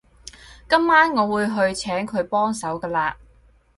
[0.67, 3.13] 今晚我會去請佢幫手㗎喇